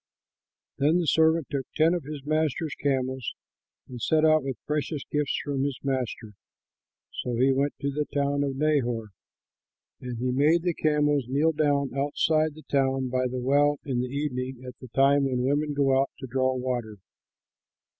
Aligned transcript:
Then 0.79 0.97
the 0.97 1.05
servant 1.05 1.45
took 1.51 1.67
ten 1.75 1.93
of 1.93 2.05
his 2.05 2.25
master's 2.25 2.73
camels 2.73 3.35
and 3.87 4.01
set 4.01 4.25
out 4.25 4.41
with 4.41 4.57
precious 4.65 5.03
gifts 5.11 5.37
from 5.45 5.61
his 5.63 5.77
master. 5.83 6.33
So 7.21 7.35
he 7.35 7.51
went 7.53 7.75
to 7.81 7.91
the 7.91 8.05
town 8.11 8.43
of 8.43 8.55
Nahor. 8.55 9.09
And 9.99 10.17
he 10.17 10.31
made 10.31 10.63
the 10.63 10.73
camels 10.73 11.25
kneel 11.27 11.51
down 11.51 11.93
outside 11.95 12.55
the 12.55 12.65
town 12.67 13.09
by 13.09 13.27
the 13.27 13.37
well 13.37 13.77
in 13.85 14.01
the 14.01 14.07
evening, 14.09 14.63
at 14.65 14.73
the 14.79 14.87
time 14.87 15.25
when 15.25 15.43
women 15.43 15.75
go 15.75 16.01
out 16.01 16.09
to 16.17 16.25
draw 16.25 16.55
water. 16.55 16.97